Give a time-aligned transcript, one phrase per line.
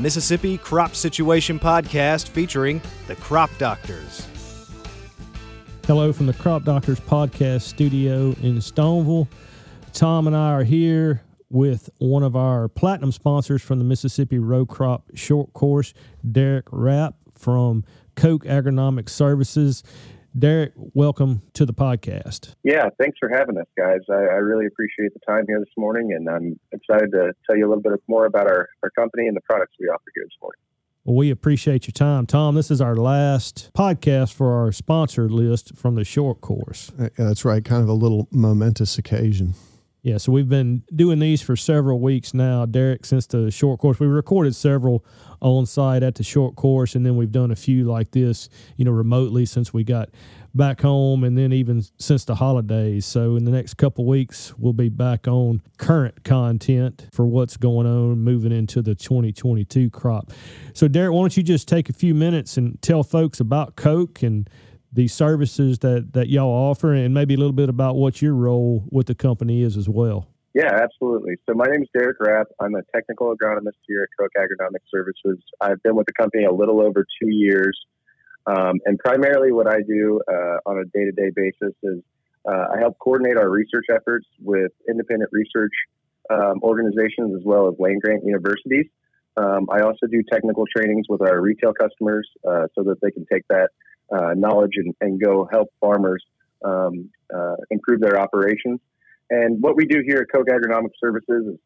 [0.00, 4.26] Mississippi Crop Situation Podcast featuring the Crop Doctors.
[5.86, 9.28] Hello from the Crop Doctors Podcast studio in Stoneville.
[9.92, 14.64] Tom and I are here with one of our platinum sponsors from the Mississippi Row
[14.64, 15.92] Crop Short Course,
[16.30, 17.84] Derek Rapp from
[18.16, 19.82] Koch Agronomic Services.
[20.38, 22.54] Derek, welcome to the podcast.
[22.62, 24.00] Yeah, thanks for having us, guys.
[24.08, 27.66] I, I, really appreciate the time here this morning, and I'm excited to tell you
[27.66, 30.36] a little bit more about our, our company and the products we offer here this
[30.40, 30.60] morning.
[31.04, 32.26] Well, we appreciate your time.
[32.26, 36.92] Tom, this is our last podcast for our sponsor list from the short course.
[36.98, 37.64] Uh, yeah, that's right.
[37.64, 39.54] Kind of a little momentous occasion.
[40.02, 44.00] Yeah, so we've been doing these for several weeks now, Derek, since the short course.
[44.00, 45.04] We recorded several
[45.42, 48.86] on site at the short course, and then we've done a few like this, you
[48.86, 50.08] know, remotely since we got
[50.54, 53.04] back home, and then even since the holidays.
[53.04, 57.86] So in the next couple weeks, we'll be back on current content for what's going
[57.86, 60.32] on moving into the 2022 crop.
[60.72, 64.22] So Derek, why don't you just take a few minutes and tell folks about Koch
[64.22, 64.48] and
[64.92, 68.84] the services that that y'all offer, and maybe a little bit about what your role
[68.90, 70.26] with the company is as well.
[70.52, 71.36] Yeah, absolutely.
[71.48, 72.48] So my name is Derek Rapp.
[72.58, 75.38] I'm a technical agronomist here at Koch Agronomic Services.
[75.60, 77.78] I've been with the company a little over two years,
[78.46, 82.02] um, and primarily what I do uh, on a day-to-day basis is
[82.48, 85.72] uh, I help coordinate our research efforts with independent research
[86.30, 88.86] um, organizations as well as land grant universities.
[89.36, 93.26] Um, I also do technical trainings with our retail customers uh, so that they can
[93.30, 93.70] take that
[94.10, 96.24] uh, knowledge and, and, go help farmers
[96.64, 98.80] um, uh, improve their operations.
[99.30, 101.58] And what we do here at Koch Agronomic Services is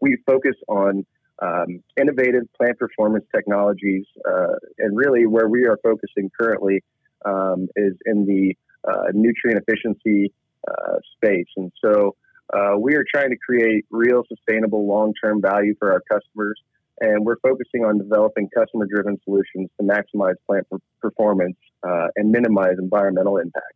[0.00, 1.06] we focus on
[1.40, 6.82] um, innovative plant performance technologies, uh, and really where we are focusing currently
[7.24, 8.54] um, is in the
[8.88, 10.32] uh, nutrient efficiency
[10.66, 11.46] uh, space.
[11.56, 12.16] And so
[12.52, 16.60] uh, we are trying to create real, sustainable, long-term value for our customers
[17.00, 20.66] and we're focusing on developing customer driven solutions to maximize plant
[21.00, 23.74] performance uh, and minimize environmental impact.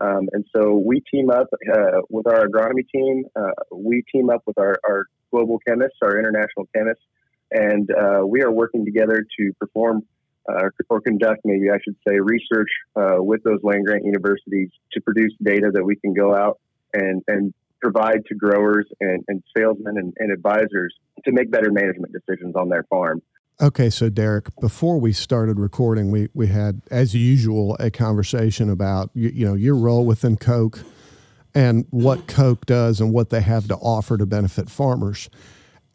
[0.00, 4.42] Um, and so we team up uh, with our agronomy team, uh, we team up
[4.46, 7.04] with our, our, global chemists, our international chemists,
[7.50, 10.02] and uh, we are working together to perform
[10.48, 15.00] uh, or conduct, maybe I should say, research uh, with those land grant universities to
[15.02, 16.58] produce data that we can go out
[16.94, 20.94] and, and provide to growers and, and salesmen and, and advisors
[21.24, 23.20] to make better management decisions on their farm.
[23.60, 29.10] Okay, so Derek, before we started recording, we, we had, as usual, a conversation about
[29.14, 30.78] you, you know your role within Koch
[31.56, 35.28] and what Koch does and what they have to offer to benefit farmers.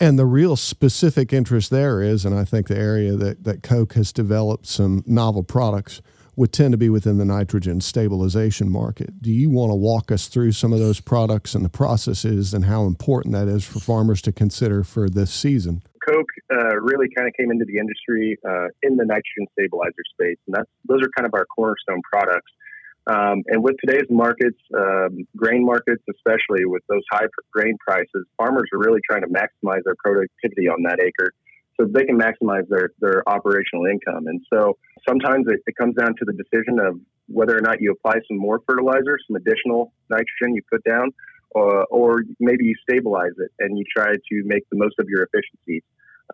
[0.00, 3.92] And the real specific interest there is, and I think the area that, that Koch
[3.92, 6.02] has developed some novel products
[6.34, 9.22] would tend to be within the nitrogen stabilization market.
[9.22, 12.64] Do you want to walk us through some of those products and the processes and
[12.64, 15.82] how important that is for farmers to consider for this season?
[16.06, 20.38] Koch uh, really kind of came into the industry uh, in the nitrogen stabilizer space,
[20.46, 22.50] and that's those are kind of our cornerstone products.
[23.06, 28.68] Um, and with today's markets, um, grain markets especially, with those high grain prices, farmers
[28.72, 31.32] are really trying to maximize their productivity on that acre
[31.80, 34.26] so they can maximize their, their operational income.
[34.26, 34.76] And so
[35.08, 38.36] sometimes it, it, comes down to the decision of whether or not you apply some
[38.36, 41.10] more fertilizer, some additional nitrogen you put down,
[41.50, 45.24] or, or maybe you stabilize it and you try to make the most of your
[45.24, 45.82] efficiencies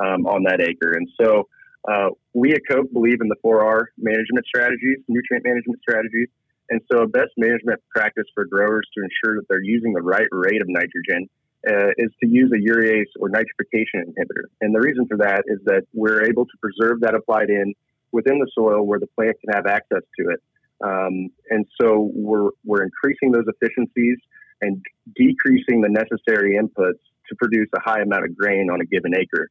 [0.00, 0.92] um, on that acre.
[0.92, 1.48] And so
[1.90, 6.28] uh, we at Koch believe in the 4R management strategies, nutrient management strategies.
[6.70, 10.26] And so, a best management practice for growers to ensure that they're using the right
[10.30, 11.26] rate of nitrogen
[11.66, 14.52] uh, is to use a urease or nitrification inhibitor.
[14.60, 17.74] And the reason for that is that we're able to preserve that applied in
[18.12, 20.42] within the soil where the plant can have access to it.
[20.84, 24.18] Um, and so we're, we're increasing those efficiencies
[24.60, 24.82] and
[25.16, 29.48] decreasing the necessary inputs to produce a high amount of grain on a given acre.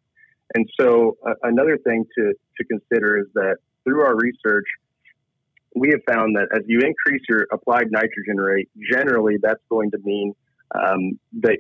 [0.55, 4.65] And so uh, another thing to, to consider is that through our research,
[5.75, 9.97] we have found that as you increase your applied nitrogen rate, generally that's going to
[10.03, 10.33] mean
[10.75, 11.57] um, that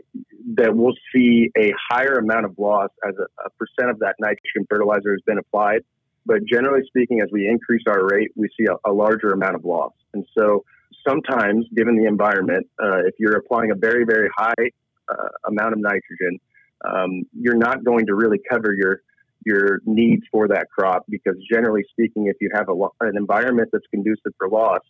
[0.55, 4.67] that we'll see a higher amount of loss as a, a, percent of that nitrogen
[4.69, 5.81] fertilizer has been applied.
[6.25, 9.63] But generally speaking, as we increase our rate, we see a, a larger amount of
[9.63, 9.93] loss.
[10.13, 10.65] And so
[11.07, 14.65] sometimes, given the environment, uh, if you're applying a very very high
[15.09, 16.39] uh, amount of nitrogen,
[16.85, 19.01] um, you're not going to really cover your
[19.45, 23.85] your needs for that crop because generally speaking, if you have a, an environment that's
[23.91, 24.81] conducive for loss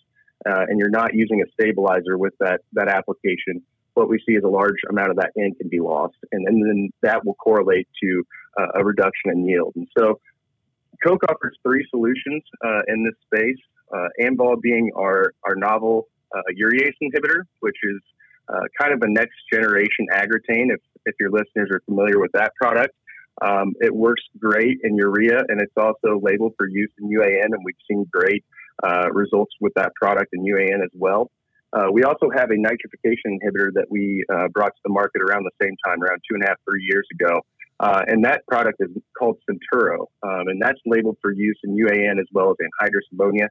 [0.49, 3.61] uh, and you're not using a stabilizer with that that application,
[3.93, 6.65] what we see is a large amount of that N can be lost, and, and
[6.65, 8.23] then that will correlate to
[8.59, 9.73] uh, a reduction in yield.
[9.75, 10.19] And so,
[11.05, 13.57] Koch offers three solutions uh, in this space.
[13.93, 14.07] Uh,
[14.61, 18.01] being our our novel uh, urease inhibitor, which is
[18.49, 20.71] uh, kind of a next generation Agrotain.
[20.71, 20.79] If
[21.09, 22.93] if your listeners are familiar with that product,
[23.49, 27.61] Um, it works great in urea, and it's also labeled for use in UAN, and
[27.67, 28.43] we've seen great
[28.87, 31.23] uh, results with that product in UAN as well.
[31.75, 35.43] Uh, we also have a nitrification inhibitor that we uh, brought to the market around
[35.51, 37.33] the same time, around two and a half, three years ago.
[37.79, 42.15] Uh, and that product is called Centuro, um, and that's labeled for use in UAN
[42.23, 43.47] as well as anhydrous ammonia,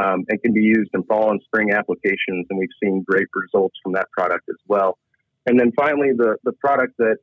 [0.00, 2.42] um, and can be used in fall and spring applications.
[2.50, 4.98] And we've seen great results from that product as well.
[5.48, 7.16] And then finally, the the product that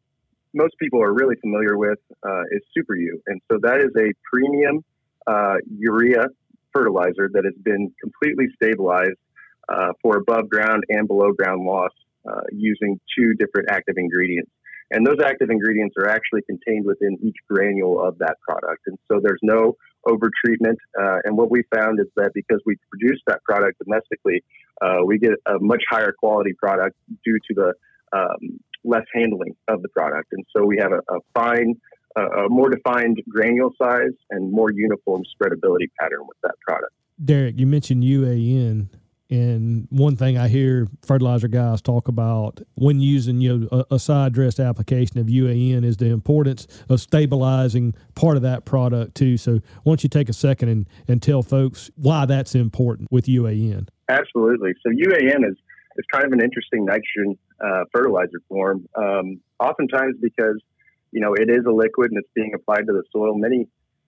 [0.53, 4.09] most people are really familiar with uh, is Super U, and so that is a
[4.33, 4.83] premium
[5.27, 6.25] uh, urea
[6.73, 9.19] fertilizer that has been completely stabilized
[9.69, 11.91] uh, for above ground and below ground loss
[12.27, 14.49] uh, using two different active ingredients.
[14.89, 18.81] And those active ingredients are actually contained within each granule of that product.
[18.87, 20.77] And so there's no over treatment.
[20.99, 24.43] Uh, and what we found is that because we produce that product domestically,
[24.81, 27.73] uh, we get a much higher quality product due to the
[28.13, 30.31] um, less handling of the product.
[30.31, 31.75] And so we have a, a fine,
[32.15, 36.93] uh, a more defined granule size and more uniform spreadability pattern with that product.
[37.23, 38.89] Derek, you mentioned UAN.
[39.31, 43.99] And one thing I hear fertilizer guys talk about when using you know a, a
[43.99, 49.37] side dressed application of UAN is the importance of stabilizing part of that product too.
[49.37, 49.53] So
[49.83, 53.87] why don't you take a second and, and tell folks why that's important with UAN?
[54.09, 54.73] Absolutely.
[54.83, 55.57] So UAN is
[55.97, 58.87] is kind of an interesting nitrogen uh, fertilizer form.
[58.95, 60.61] Um, oftentimes because
[61.11, 63.37] you know it is a liquid and it's being applied to the soil.
[63.37, 63.67] Many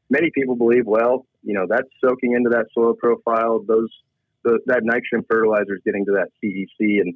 [0.09, 3.63] many people believe well you know that's soaking into that soil profile.
[3.67, 3.89] Those
[4.43, 7.15] the, that nitrogen fertilizer is getting to that CEC, and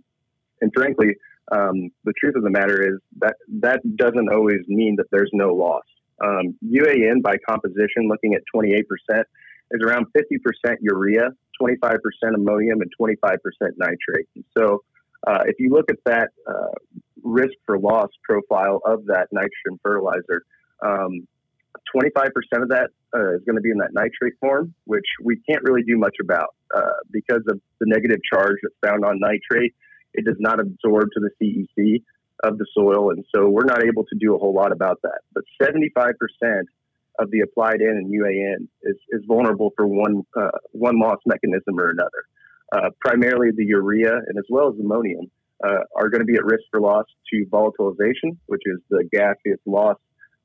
[0.61, 1.15] and frankly,
[1.51, 5.53] um, the truth of the matter is that that doesn't always mean that there's no
[5.53, 5.83] loss.
[6.23, 8.83] Um, UAN by composition, looking at 28%,
[9.71, 11.29] is around 50% urea,
[11.61, 11.97] 25%
[12.35, 13.37] ammonium, and 25%
[13.77, 14.27] nitrate.
[14.35, 14.83] And so,
[15.27, 16.73] uh, if you look at that uh,
[17.23, 20.43] risk for loss profile of that nitrogen fertilizer,
[20.83, 21.27] um,
[21.95, 22.29] 25%
[22.61, 25.83] of that uh, is going to be in that nitrate form, which we can't really
[25.83, 26.81] do much about uh,
[27.11, 29.73] because of the negative charge that's found on nitrate.
[30.13, 32.03] It does not absorb to the CEC
[32.43, 35.19] of the soil, and so we're not able to do a whole lot about that.
[35.33, 36.13] But 75%
[37.19, 41.79] of the applied N and UAN is, is vulnerable for one uh, one loss mechanism
[41.79, 42.23] or another.
[42.71, 45.29] Uh, primarily, the urea and as well as ammonium
[45.63, 49.59] uh, are going to be at risk for loss to volatilization, which is the gaseous
[49.65, 49.97] loss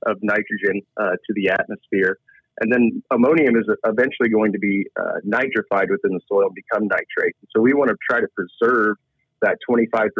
[0.07, 2.19] of nitrogen uh, to the atmosphere.
[2.61, 6.89] And then ammonium is eventually going to be uh, nitrified within the soil and become
[6.89, 7.37] nitrate.
[7.55, 8.97] So we want to try to preserve
[9.46, 10.10] that 25%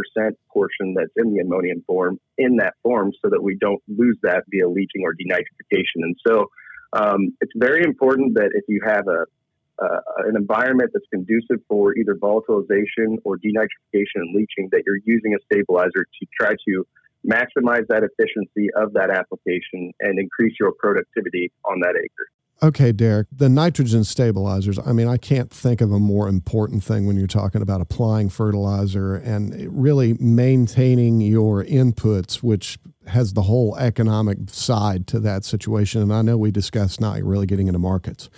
[0.53, 4.45] portion that's in the ammonium form in that form so that we don't lose that
[4.51, 6.01] via leaching or denitrification.
[6.07, 6.47] And so
[6.93, 9.25] um, it's very important that if you have a
[9.79, 15.35] uh, an environment that's conducive for either volatilization or denitrification and leaching, that you're using
[15.35, 16.87] a stabilizer to try to
[17.27, 22.27] maximize that efficiency of that application and increase your productivity on that acre.
[22.63, 24.79] Okay, Derek, the nitrogen stabilizers.
[24.79, 28.31] I mean, I can't think of a more important thing when you're talking about applying
[28.31, 36.01] fertilizer and really maintaining your inputs, which has the whole economic side to that situation.
[36.01, 38.31] And I know we discussed not really getting into markets,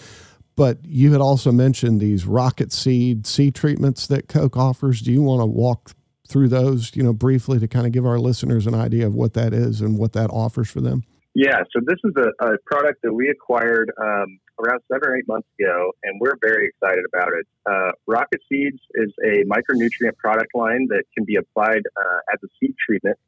[0.57, 5.01] but you had also mentioned these rocket seed seed treatments that Koch offers.
[5.01, 5.93] Do you want to walk
[6.27, 9.35] through those, you know, briefly to kind of give our listeners an idea of what
[9.35, 11.05] that is and what that offers for them?
[11.35, 15.29] Yeah, so this is a, a product that we acquired um, around seven or eight
[15.29, 17.47] months ago, and we're very excited about it.
[17.65, 22.49] Uh, Rocket Seeds is a micronutrient product line that can be applied uh, as a
[22.59, 23.19] seed treatment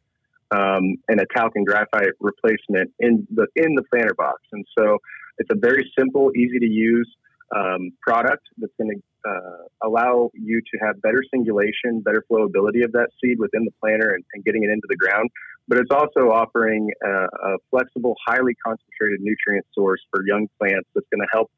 [0.51, 4.41] um, and a talc and graphite replacement in the in the planter box.
[4.53, 4.99] And so
[5.39, 7.09] it's a very simple, easy to use
[7.55, 12.93] um, product that's going to uh, allow you to have better singulation, better flowability of
[12.93, 15.29] that seed within the planter and, and getting it into the ground.
[15.71, 21.07] But it's also offering a, a flexible, highly concentrated nutrient source for young plants that's
[21.15, 21.49] going to help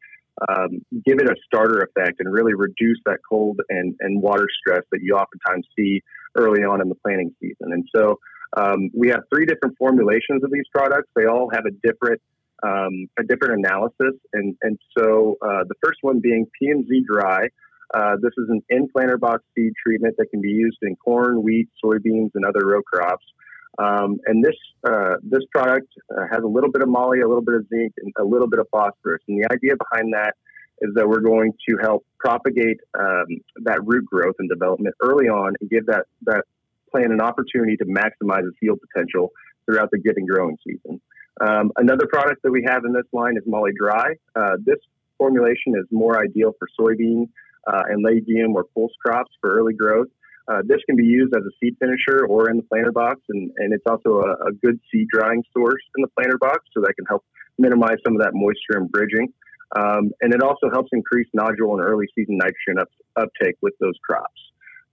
[0.50, 4.82] um, give it a starter effect and really reduce that cold and, and water stress
[4.92, 6.02] that you oftentimes see
[6.36, 7.72] early on in the planting season.
[7.72, 8.18] And so
[8.54, 11.08] um, we have three different formulations of these products.
[11.16, 12.20] They all have a different
[12.62, 14.14] um, a different analysis.
[14.34, 17.48] And, and so uh, the first one being PMZ Dry.
[17.92, 21.42] Uh, this is an in planter box seed treatment that can be used in corn,
[21.42, 23.24] wheat, soybeans, and other row crops.
[23.78, 27.42] Um, and this uh, this product uh, has a little bit of moly, a little
[27.42, 29.22] bit of zinc, and a little bit of phosphorus.
[29.28, 30.34] And the idea behind that
[30.80, 33.26] is that we're going to help propagate um,
[33.64, 36.44] that root growth and development early on, and give that that
[36.90, 39.32] plant an opportunity to maximize its yield potential
[39.64, 41.00] throughout the given growing season.
[41.40, 44.14] Um, another product that we have in this line is Moly Dry.
[44.36, 44.78] Uh, this
[45.16, 47.28] formulation is more ideal for soybean
[47.66, 50.08] uh, and legume or pulse crops for early growth.
[50.48, 53.50] Uh, this can be used as a seed finisher or in the planter box, and,
[53.58, 56.94] and it's also a, a, good seed drying source in the planter box, so that
[56.96, 57.24] can help
[57.58, 59.32] minimize some of that moisture and bridging.
[59.76, 63.94] Um, and it also helps increase nodule and early season nitrogen up, uptake with those
[64.04, 64.40] crops.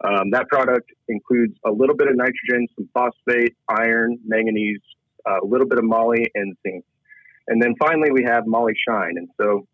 [0.03, 4.79] Um, that product includes a little bit of nitrogen, some phosphate, iron, manganese,
[5.29, 6.85] uh, a little bit of moly, and zinc.
[7.47, 9.15] And then finally, we have Moly Shine.
[9.17, 9.67] And so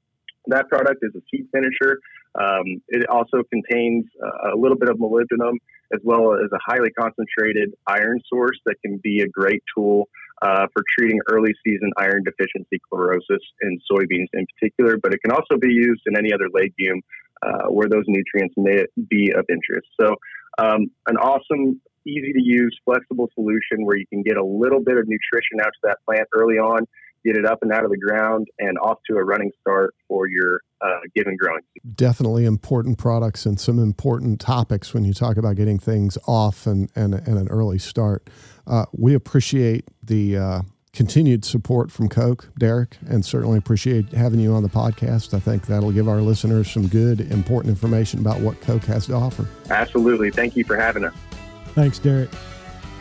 [0.48, 2.00] that product is a seed finisher.
[2.40, 4.06] Um, it also contains
[4.54, 5.56] a little bit of molybdenum
[5.94, 10.10] as well as a highly concentrated iron source that can be a great tool
[10.42, 15.32] uh, for treating early season iron deficiency chlorosis in soybeans in particular, but it can
[15.32, 17.02] also be used in any other legume
[17.42, 19.88] uh, where those nutrients may be of interest.
[20.00, 20.16] So,
[20.58, 24.98] um, an awesome, easy to use, flexible solution where you can get a little bit
[24.98, 26.86] of nutrition out to that plant early on
[27.26, 30.28] get it up and out of the ground and off to a running start for
[30.28, 31.94] your uh, given growing season.
[31.96, 36.90] Definitely important products and some important topics when you talk about getting things off and,
[36.96, 38.30] and, and an early start.
[38.68, 40.62] Uh, we appreciate the uh,
[40.94, 45.34] continued support from Koch, Derek, and certainly appreciate having you on the podcast.
[45.34, 49.14] I think that'll give our listeners some good, important information about what Koch has to
[49.14, 49.48] offer.
[49.70, 50.32] Absolutely.
[50.32, 51.14] Thank you for having us.
[51.74, 52.30] Thanks, Derek.